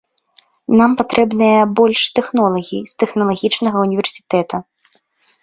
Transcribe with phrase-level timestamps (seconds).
[0.79, 4.55] Нам патрэбныя больш тэхнолагі з тэхналагічнага ўніверсітэта.